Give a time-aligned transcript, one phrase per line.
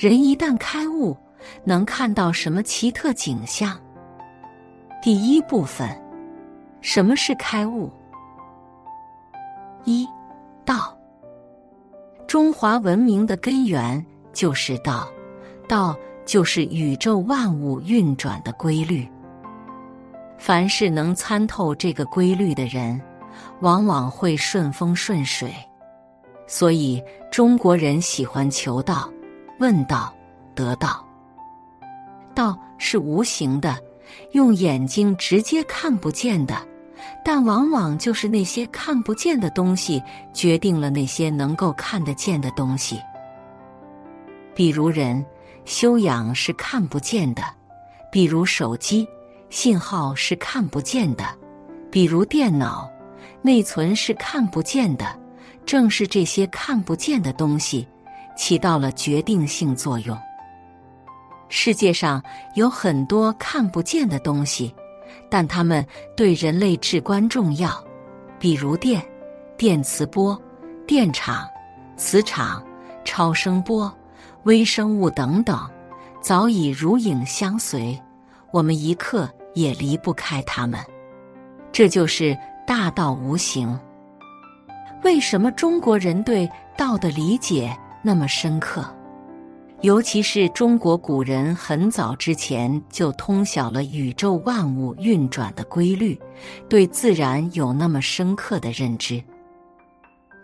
[0.00, 1.14] 人一旦开悟，
[1.62, 3.78] 能看到什么奇特景象？
[5.02, 5.86] 第一部分，
[6.80, 7.90] 什么是开悟？
[9.84, 10.08] 一
[10.64, 10.96] 道，
[12.26, 15.06] 中华文明的根源就是道，
[15.68, 19.06] 道就是宇宙万物运转的规律。
[20.38, 22.98] 凡是能参透这个规律的人，
[23.60, 25.52] 往往会顺风顺水。
[26.46, 29.06] 所以中国人喜欢求道、
[29.60, 30.12] 问道、
[30.54, 31.06] 得道。
[32.34, 33.78] 道是无形的，
[34.32, 36.56] 用眼睛直接看不见的，
[37.22, 42.98] 但往往就是那些看不见的东西，决定了那些能够看得见的东西。
[44.54, 45.24] 比如人
[45.66, 47.42] 修养是看不见的，
[48.10, 49.06] 比如手机。
[49.50, 51.24] 信号是看不见的，
[51.90, 52.88] 比如电脑，
[53.42, 55.04] 内存是看不见的。
[55.66, 57.86] 正是这些看不见的东西，
[58.40, 60.16] 起到了决定性作用。
[61.50, 62.22] 世界上
[62.54, 64.74] 有很多看不见的东西，
[65.28, 67.70] 但它们对人类至关重要。
[68.38, 69.04] 比如电、
[69.58, 70.40] 电磁波、
[70.86, 71.46] 电场、
[71.98, 72.64] 磁场、
[73.04, 73.92] 超声波、
[74.44, 75.70] 微生物等等，
[76.22, 78.00] 早已如影相随。
[78.50, 79.28] 我们一刻。
[79.52, 80.78] 也离不开他们，
[81.72, 83.76] 这就是大道无形。
[85.02, 88.84] 为什么中国人对道的理解那么深刻？
[89.82, 96.20] 尤其是中国古人很早之前就通晓了宇宙万物运转的规律，
[96.68, 99.22] 对自然有那么深刻的认知。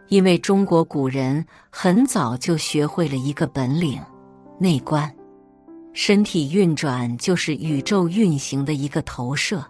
[0.09, 4.01] 因为中国古人很早就学会了一个本领——
[4.59, 5.13] 内观。
[5.93, 9.65] 身体运转就是宇宙运行的一个投射。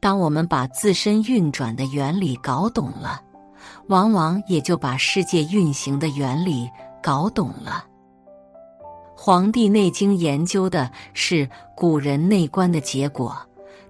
[0.00, 3.22] 当我们把自身运转的原理搞懂了，
[3.86, 6.68] 往往也就把世界运行的原理
[7.08, 7.86] 搞懂了。
[9.16, 13.34] 《黄帝内经》研究的是古人内观的结果。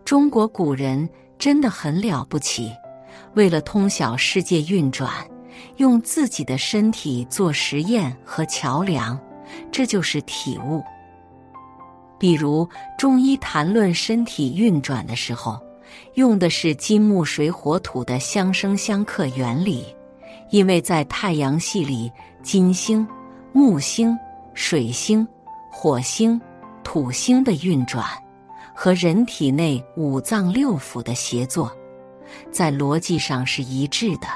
[0.05, 2.71] 中国古人真的很了不起，
[3.35, 5.11] 为了通晓世界运转，
[5.79, 9.19] 用自己的身体做实验和桥梁，
[9.73, 10.81] 这就是体悟。
[12.21, 15.61] 比如中医谈论身体运转的时候，
[16.15, 19.85] 用的是金木水火土的相生相克原理，
[20.51, 22.11] 因为在太阳系里，
[22.43, 23.07] 金星、
[23.53, 24.17] 木星、
[24.55, 25.27] 水星、
[25.71, 26.41] 火星、
[26.83, 28.05] 土星的运转
[28.75, 31.71] 和人体内五脏六腑的协作，
[32.51, 34.27] 在逻辑上是一致的。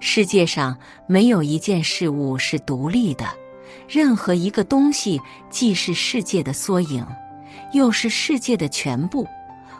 [0.00, 3.26] 世界上没有一件事物是独立的。
[3.88, 7.04] 任何一个东西既是世界的缩影，
[7.72, 9.26] 又是世界的全部，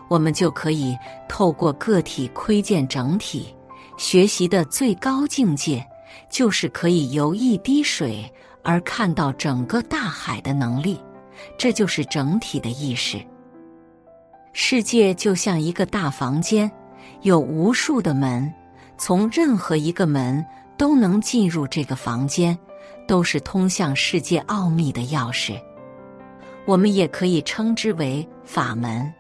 [0.09, 0.97] 我们就可以
[1.29, 3.55] 透过个体窥见整体。
[3.99, 5.87] 学习的最高境界，
[6.31, 8.25] 就是可以由一滴水
[8.63, 10.99] 而看到整个大海的能力。
[11.59, 13.21] 这就是整体的意识。
[14.55, 16.71] 世界就像一个大房间，
[17.21, 18.51] 有无数的门，
[18.97, 20.43] 从任何一个门
[20.79, 22.59] 都能进入这个房间。
[23.07, 25.59] 都是通向世界奥秘的钥匙，
[26.67, 29.11] 我们也可以称之为法门。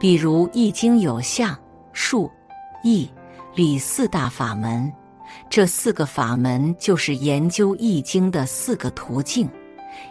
[0.00, 1.54] 比如《易经》有象、
[1.92, 2.30] 数、
[2.82, 3.06] 易、
[3.54, 4.92] 理四大法门，
[5.48, 9.48] 这四个法门就是研究《易经》的四个途径，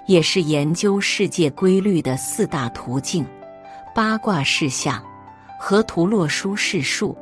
[0.07, 3.25] 也是研究世界规律的四大途径。
[3.93, 5.03] 八卦事象，
[5.59, 7.17] 河图洛书是数，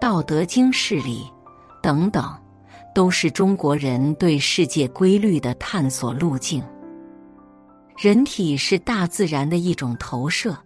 [0.00, 1.24] 道德经是理，
[1.82, 2.36] 等等。
[2.92, 6.60] 都是中国人对世界规律的探索路径。
[7.96, 10.56] 人体是大自然的一种投射，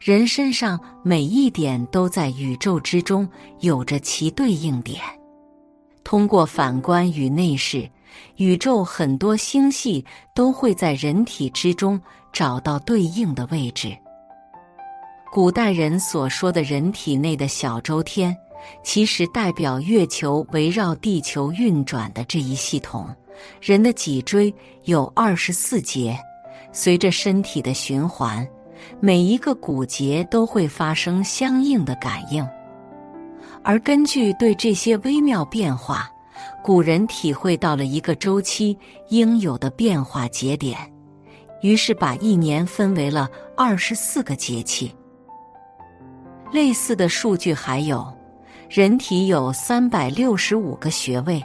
[0.00, 3.28] 人身上每一点都在宇宙之中
[3.60, 5.00] 有着其对应点。
[6.04, 7.88] 通过反观与内视，
[8.36, 10.04] 宇宙很多星系
[10.34, 12.00] 都会在人体之中
[12.32, 13.96] 找到对应的位置。
[15.32, 18.36] 古代人所说的人体内的小周天。
[18.84, 23.12] 其实代表月球围绕地球运转的这一系统。
[23.60, 24.54] 人的脊椎
[24.84, 26.16] 有二十四节，
[26.72, 28.46] 随着身体的循环，
[29.00, 32.46] 每一个骨节都会发生相应的感应。
[33.62, 36.10] 而根据对这些微妙变化，
[36.64, 38.76] 古人体会到了一个周期
[39.08, 40.78] 应有的变化节点，
[41.60, 44.94] 于是把一年分为了二十四个节气。
[46.52, 48.12] 类似的数据还有。
[48.68, 51.42] 人体有三百六十五个穴位，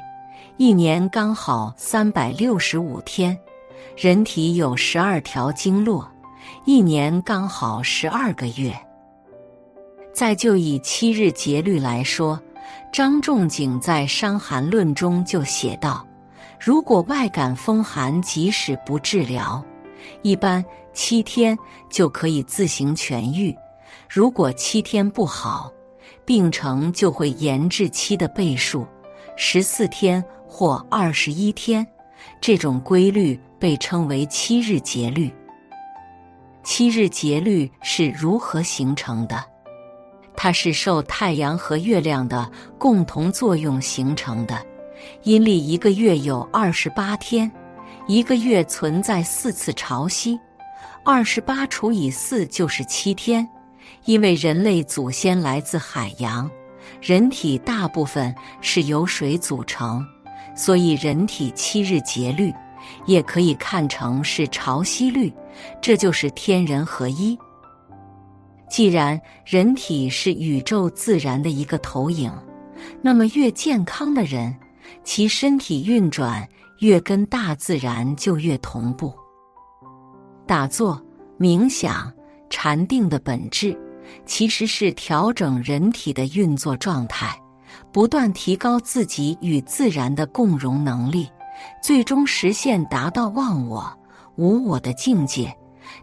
[0.56, 3.38] 一年刚好三百六十五天。
[3.98, 6.10] 人体有十二条经络，
[6.68, 8.78] 一年刚好十二个月。
[10.14, 12.38] 再就以七日节律来说，
[12.92, 16.06] 张仲景在《伤寒论》中就写道
[16.60, 19.64] ：“如果外感风寒，即使不治疗，
[20.24, 20.62] 一般
[20.92, 21.58] 七天
[21.90, 23.56] 就可以自行痊愈。
[24.10, 25.72] 如果七天不好，
[26.26, 28.86] 病程就会延至期的倍数，
[29.38, 31.88] 十四天或二十一天。
[32.42, 35.34] 这种规律被称为七日节律。
[36.70, 39.42] 七日节律是如何形成的？
[40.36, 44.62] 它是受太阳和月亮的共同作用形成的。
[45.24, 47.50] 阴历一个月有二十八天，
[48.06, 50.38] 一个月存在四次潮汐，
[51.06, 53.48] 二十八除以四就是七天。
[54.04, 56.52] 因为人类祖先来自海洋，
[57.02, 60.06] 人体大部分是由水组成，
[60.54, 62.54] 所以人体七日节律
[63.06, 65.32] 也可以看成是潮汐律，
[65.82, 67.38] 这就是天人合一。
[68.70, 72.32] 既然人体是宇宙自然的一个投影，
[73.02, 74.56] 那么越健康的人，
[75.04, 76.48] 其身体运转
[76.80, 79.14] 越跟大自然就越同步。
[80.46, 81.02] 打坐、
[81.40, 82.12] 冥想、
[82.50, 83.78] 禅定的本质。
[84.26, 87.38] 其实是调整人体的运作状态，
[87.92, 91.28] 不断提高自己与自然的共融能力，
[91.82, 93.92] 最终实现达到忘我、
[94.36, 95.56] 无我的境界。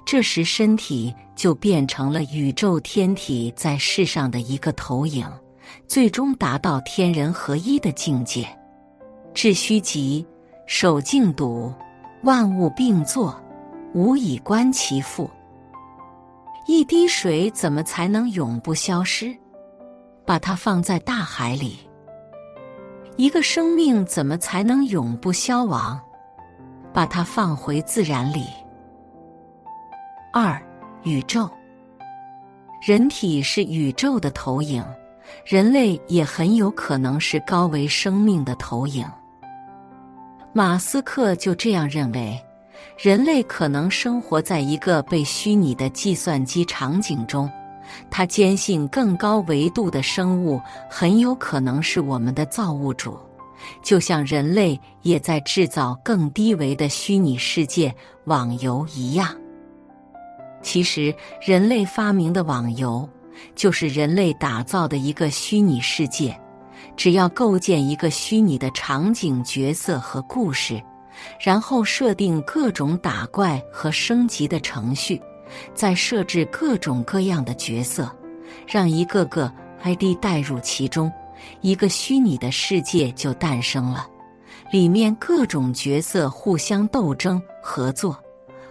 [0.05, 5.27] 这时，身体就变成了宇宙天体在世上的一个投影，
[5.87, 8.47] 最终达到天人合一的境界。
[9.35, 10.25] 致虚极，
[10.67, 11.73] 守静笃，
[12.23, 13.39] 万物并作，
[13.93, 15.29] 无以观其复。
[16.67, 19.37] 一滴水怎么才能永不消失？
[20.25, 21.79] 把它放在大海里。
[23.17, 26.01] 一个生命怎么才能永不消亡？
[26.93, 28.47] 把它放回自然里。
[30.33, 30.61] 二，
[31.05, 31.49] 宇宙。
[32.85, 34.85] 人体是宇宙的投影，
[35.47, 39.07] 人类也很有可能是高维生命的投影。
[40.53, 42.39] 马斯克就这样认为。
[42.99, 47.51] 人类可能生活在一个被虚拟的计算机场景中，
[48.11, 50.61] 他坚信更高维度的生物
[50.91, 53.19] 很有可能是我们的造物主，
[53.83, 57.95] 就像人类也在制造更低维的虚拟世界
[58.25, 59.29] 网游一样。
[60.63, 63.09] 其实，人类发明的网游
[63.55, 66.39] 就是人类打造的一个虚拟世界，
[66.97, 70.83] 只要构建一个虚拟的场景、角色和故事。
[71.41, 75.23] 然后设定各种打怪和升级的程序，
[75.75, 78.11] 再设置各种各样的角色，
[78.67, 79.53] 让一个个
[79.83, 81.13] ID 带入其中，
[81.61, 84.07] 一个虚拟的世界就诞生了。
[84.73, 88.17] 里面各种角色互相斗争、合作，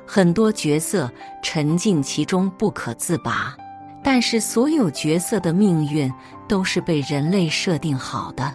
[0.05, 1.09] 很多角色
[1.41, 3.55] 沉浸其中不可自拔。
[4.03, 6.11] 但是所有角色的命运
[6.49, 8.53] 都是被人类设定好的，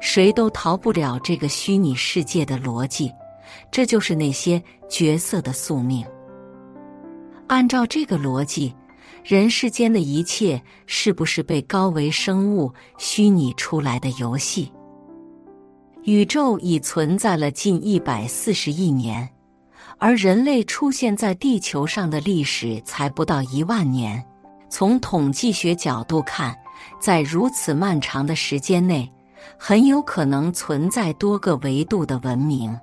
[0.00, 3.12] 谁都逃不了这个虚拟世界的逻辑。
[3.70, 6.04] 这就是那些角色的宿命。
[7.48, 8.74] 按照这个逻辑，
[9.24, 14.70] 人世间的一切是不是被高维生物虚拟出来的游戏？
[16.04, 19.28] 宇宙已存在了近一百四十亿年，
[19.96, 24.22] 而人类出现在地球上的历史才不到一万年。
[24.70, 26.54] 从统计学角度看，
[27.00, 29.10] 在如此漫长的时间内，
[29.58, 32.78] 很有可能存在多个维度的文明。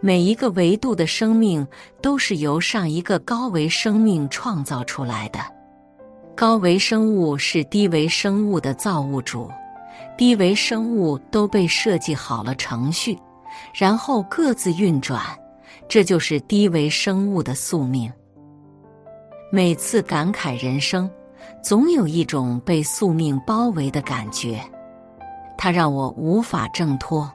[0.00, 1.66] 每一个维度的生命
[2.02, 5.40] 都是由上一个高维生命创造出来的。
[6.34, 9.50] 高维生物是低维生物的造物主，
[10.18, 13.18] 低维生物都被设计好了程序，
[13.74, 15.22] 然后各自运转，
[15.88, 18.12] 这就是低维生物的宿命。
[19.50, 21.10] 每次感慨人生，
[21.62, 24.60] 总有一种被宿命包围的感觉，
[25.56, 27.32] 它让我无法挣脱。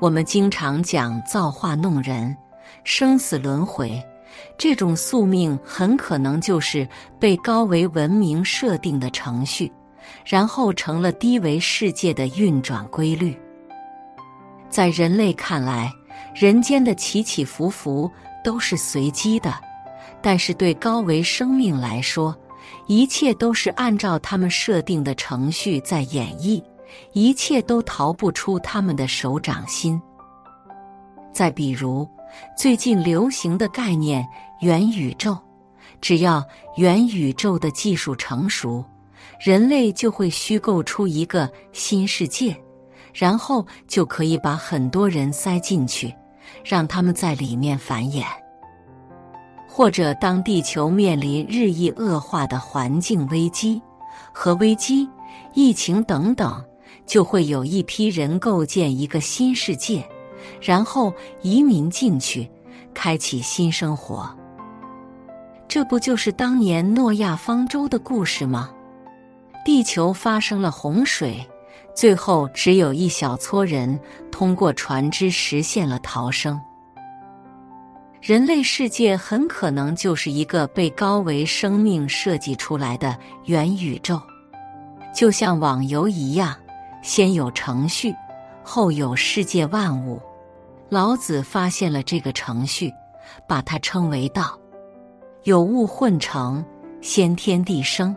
[0.00, 2.36] 我们经常讲造化弄人、
[2.84, 4.00] 生死轮回，
[4.56, 6.88] 这种宿命很可能就是
[7.18, 9.72] 被高维文明设定的程序，
[10.24, 13.36] 然后成了低维世界的运转规律。
[14.70, 15.92] 在人类看来，
[16.32, 18.08] 人间的起起伏伏
[18.44, 19.52] 都是随机的，
[20.22, 22.36] 但是对高维生命来说，
[22.86, 26.62] 一切都是按照他们设定的程序在演绎。
[27.12, 30.00] 一切都逃不出他们的手掌心。
[31.32, 32.08] 再比如，
[32.56, 34.26] 最近流行的概念
[34.60, 35.36] “元宇宙”，
[36.00, 36.44] 只要
[36.76, 38.84] 元宇宙的技术成熟，
[39.40, 42.56] 人类就会虚构出一个新世界，
[43.14, 46.12] 然后就可以把很多人塞进去，
[46.64, 48.24] 让他们在里面繁衍。
[49.68, 53.80] 或者，当地球面临日益恶化的环境危机、
[54.32, 55.08] 核危机、
[55.54, 56.64] 疫情等等。
[57.08, 60.06] 就会有一批人构建一个新世界，
[60.60, 61.12] 然后
[61.42, 62.48] 移民进去，
[62.92, 64.30] 开启新生活。
[65.66, 68.70] 这不就是当年诺亚方舟的故事吗？
[69.64, 71.44] 地球发生了洪水，
[71.94, 73.98] 最后只有一小撮人
[74.30, 76.60] 通过船只实现了逃生。
[78.20, 84.20] 人类世界很可能就是一个被高维生命设计出来的元宇宙，
[85.14, 86.54] 就像网游一样，
[87.02, 88.14] 先有程序，
[88.62, 90.20] 后有世界万物。
[90.88, 92.92] 老子发现了这个程序，
[93.46, 94.58] 把它称为道。
[95.44, 96.64] 有物混成，
[97.00, 98.16] 先天地生，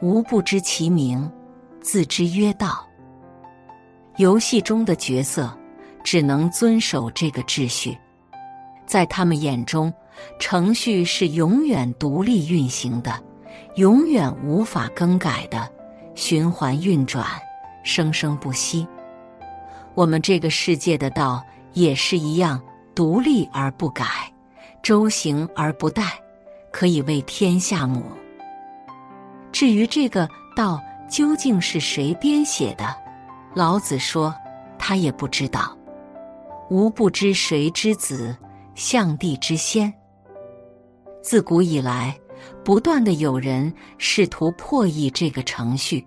[0.00, 1.30] 吾不知其名，
[1.80, 2.86] 自知曰道。
[4.16, 5.52] 游戏中的角色
[6.04, 7.96] 只能遵守这个秩序。
[8.86, 9.92] 在他们眼中，
[10.38, 13.12] 程序是永远独立运行的，
[13.76, 15.68] 永远无法更改的，
[16.14, 17.26] 循环运转，
[17.82, 18.86] 生生不息。
[19.94, 22.62] 我们这个世界的道也是一样，
[22.94, 24.04] 独立而不改，
[24.82, 26.04] 周行而不殆，
[26.70, 28.02] 可以为天下母。
[29.50, 32.96] 至于这个道究竟是谁编写的，
[33.54, 34.34] 老子说
[34.78, 35.76] 他也不知道。
[36.70, 38.36] 吾不知谁之子。
[38.74, 39.92] 象帝之先，
[41.22, 42.18] 自古以来，
[42.64, 46.02] 不断的有人试图破译这个程序，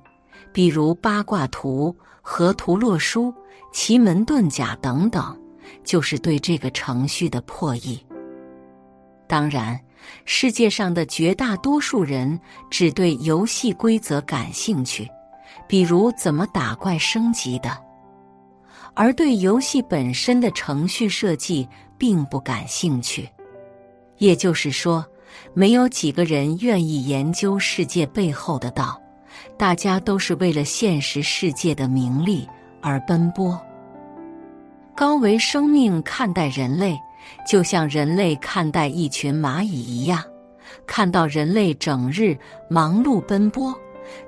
[0.56, 3.34] 比如八卦图、河图洛书、
[3.74, 5.38] 奇门遁甲等等，
[5.84, 8.00] 就是对这个程序的破译。
[9.28, 9.78] 当然，
[10.24, 12.40] 世界上的绝大多数人
[12.72, 15.06] 只对游戏规则感兴趣，
[15.68, 17.78] 比如怎么打怪升级的，
[18.94, 21.68] 而对游戏本身的程序设计。
[21.98, 23.30] 并不感兴趣，
[24.18, 25.06] 也就是说，
[25.54, 29.02] 没有几个人愿意研究世界背后的道。
[29.58, 32.48] 大家都是为了现实世界的名利
[32.82, 33.60] 而奔波。
[34.96, 36.98] 高维生命看待人类，
[37.48, 40.24] 就像人类看待一群蚂蚁一样，
[40.86, 42.38] 看到人类整日
[42.70, 43.74] 忙碌奔波，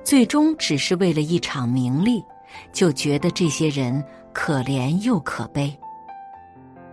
[0.04, 2.24] 最终只是为了一场名利，
[2.72, 4.04] 就觉得这些人
[4.34, 5.78] 可怜又可悲。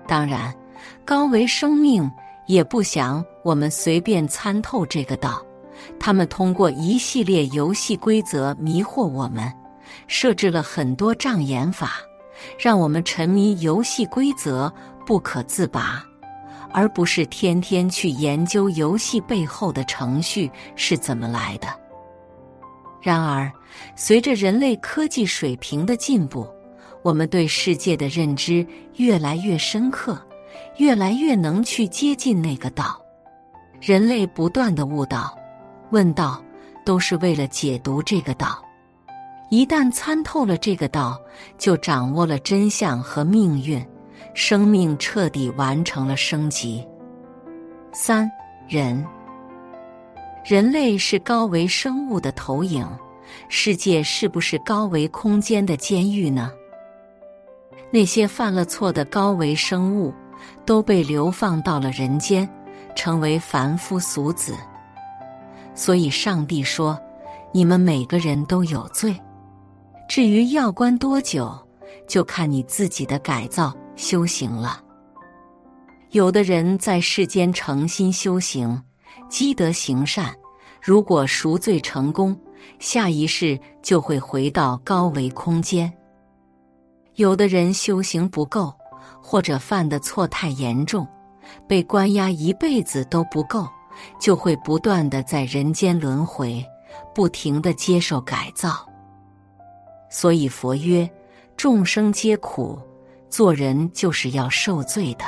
[0.06, 0.54] 当然。
[1.02, 2.10] 高维生命
[2.46, 5.42] 也不想我们随便参透这个道，
[5.98, 9.52] 他们通过一系列游戏规则迷惑我们，
[10.06, 11.92] 设置了很多障眼法，
[12.58, 14.72] 让我们沉迷游戏规则
[15.06, 16.04] 不可自拔，
[16.72, 21.68] 而不是天天去研究游戏背后的程序是怎么来的。
[23.00, 23.52] 然而，
[23.96, 26.48] 随着人类科技水平的进步，
[27.02, 30.20] 我们对世界的认知越来越深刻。
[30.78, 33.00] 越来越能去接近那个道，
[33.80, 35.36] 人类不断的悟道、
[35.94, 36.42] 问道，
[36.84, 38.60] 都是为了解读这个道。
[39.48, 41.16] 一旦参透了这个道，
[41.56, 43.80] 就掌握了真相和命运，
[44.34, 46.84] 生命彻底完成了升级。
[47.92, 48.28] 三
[48.68, 49.06] 人，
[50.44, 52.84] 人类是高维生物的投影，
[53.48, 56.50] 世界是不是高维空间的监狱呢？
[57.92, 60.12] 那些犯了错的高维生物。
[60.66, 62.46] 都被流放到了人间，
[62.94, 64.54] 成为凡夫俗子。
[65.74, 66.98] 所以上帝说
[67.52, 69.14] ：“你们每个人都有罪，
[70.08, 71.52] 至于要关多久，
[72.08, 74.80] 就看你自己的改造修行了。”
[76.12, 78.82] 有的人在世间诚心修行，
[79.28, 80.32] 积德行善，
[80.80, 82.38] 如果赎罪成功，
[82.78, 85.92] 下一世就会回到高维空间。
[87.16, 88.72] 有的人修行不够。
[89.26, 91.06] 或者犯的错太严重，
[91.66, 93.66] 被关押一辈子都不够，
[94.18, 96.64] 就会不断的在人间轮回，
[97.14, 98.86] 不停的接受改造。
[100.08, 101.08] 所以佛曰：
[101.56, 102.78] 众生皆苦，
[103.28, 105.24] 做人就是要受罪的。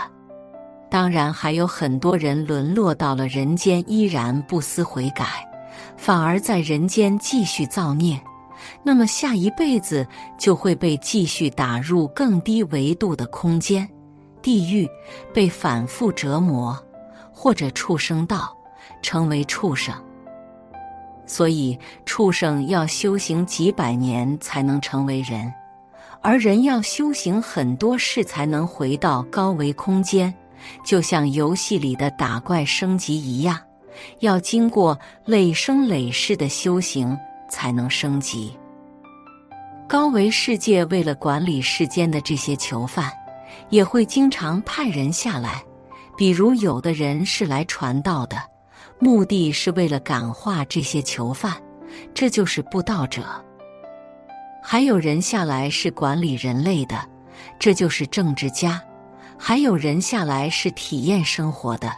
[0.88, 5.26] 当然还有很多人沦落到了人间，依然不思悔改，
[5.96, 8.20] 反而在人间继续造孽。
[8.82, 10.06] 那么下一辈子
[10.38, 13.86] 就会被继续打入更低维度的空间，
[14.40, 14.88] 地狱，
[15.34, 16.76] 被反复折磨，
[17.32, 18.55] 或者畜生道，
[19.02, 19.94] 成为畜生。
[21.26, 25.52] 所以畜生要修行几百年才能成为人，
[26.22, 30.32] 而人要修行很多世才能回到高维空间，
[30.84, 33.58] 就像游戏里的打怪升级一样，
[34.20, 37.16] 要经过累生累世的修行。
[37.48, 38.56] 才能升级。
[39.88, 43.08] 高维世界为了管理世间的这些囚犯，
[43.70, 45.62] 也会经常派人下来。
[46.16, 48.36] 比如，有的人是来传道的，
[48.98, 51.54] 目的是为了感化这些囚犯，
[52.14, 53.22] 这就是布道者。
[54.62, 56.96] 还有人下来是管理人类的，
[57.58, 58.80] 这就是政治家；
[59.38, 61.92] 还有人下来是体验生活的，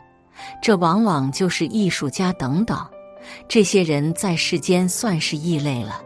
[0.61, 2.79] 这往往就是艺术家等等。
[3.49, 6.01] 这些人在世间算是异类了，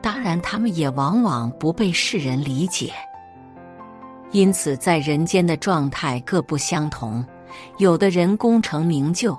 [0.00, 2.92] 当然，他们也往往不被世人理解。
[4.30, 7.24] 因此，在人间的状态各不相同，
[7.78, 9.38] 有的人功成名就，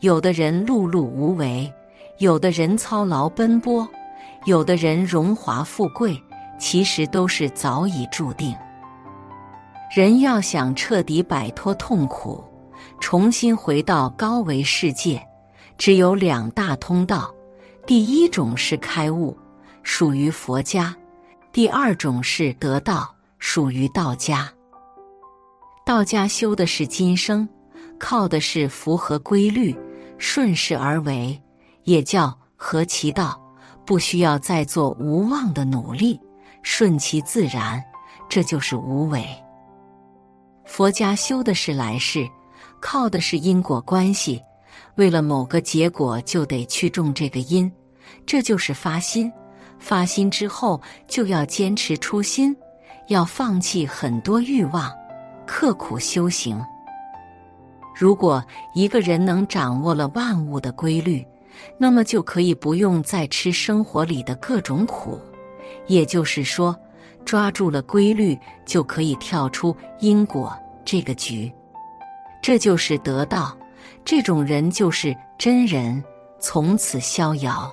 [0.00, 1.72] 有的人碌碌无为，
[2.18, 3.88] 有的人操劳奔波，
[4.44, 6.22] 有的人荣华富贵，
[6.58, 8.54] 其实都是早已注定。
[9.94, 12.44] 人要想彻底摆脱痛苦，
[13.00, 15.20] 重新回到高维世界。
[15.78, 17.34] 只有两大通道，
[17.86, 19.36] 第一种是开悟，
[19.82, 20.94] 属于佛家；
[21.52, 24.50] 第二种是得道，属于道家。
[25.84, 27.48] 道家修的是今生，
[27.98, 29.76] 靠的是符合规律、
[30.18, 31.40] 顺势而为，
[31.84, 33.40] 也叫合其道，
[33.84, 36.20] 不需要再做无望的努力，
[36.62, 37.82] 顺其自然，
[38.28, 39.24] 这就是无为。
[40.64, 42.28] 佛家修的是来世，
[42.80, 44.42] 靠的是因果关系。
[44.96, 47.70] 为了某个结果，就得去种这个因，
[48.24, 49.30] 这就是发心。
[49.78, 52.56] 发心之后，就要坚持初心，
[53.08, 54.90] 要放弃很多欲望，
[55.46, 56.58] 刻苦修行。
[57.98, 61.26] 如果一个人能掌握了万物的规律，
[61.78, 65.18] 那么就可以不用再吃生活里的各种苦。
[65.86, 66.76] 也就是说，
[67.24, 71.50] 抓住了规律，就可以跳出因果这个局。
[72.42, 73.56] 这就是得道。
[74.04, 76.04] 这种人就是真人，
[76.38, 77.72] 从此逍遥。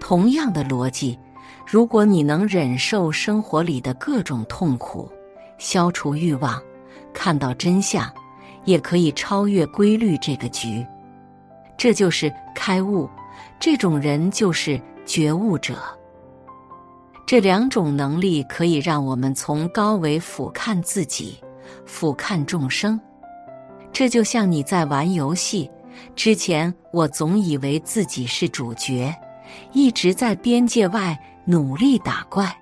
[0.00, 1.18] 同样的逻辑，
[1.66, 5.08] 如果你能忍受生活里的各种痛苦，
[5.58, 6.60] 消除欲望，
[7.12, 8.10] 看到真相，
[8.66, 10.86] 也可以超越规律这个局。
[11.78, 13.08] 这就是开悟。
[13.58, 15.76] 这种人就是觉悟者。
[17.26, 21.38] 这两种能力可以让我们从高维俯瞰自己，
[21.84, 23.00] 俯瞰众生。
[23.92, 25.70] 这就像你在玩游戏
[26.14, 29.14] 之前，我总以为自己是主角，
[29.72, 32.54] 一直在边界外努力打怪。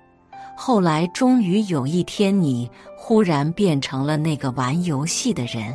[0.57, 5.73] 后来，终于有一天，你忽然变成了那个玩游戏的人。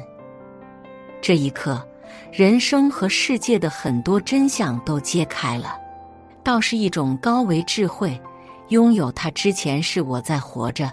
[1.21, 1.87] 这一刻，
[2.33, 5.79] 人生和世界的很多真相都揭开了。
[6.43, 8.21] 倒是一种高维智慧，
[8.69, 10.91] 拥有它之前是我在活着，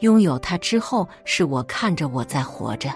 [0.00, 2.90] 拥有它之后是我看着我在活着。